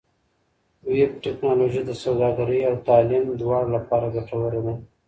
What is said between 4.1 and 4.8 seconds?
ګټوره ده.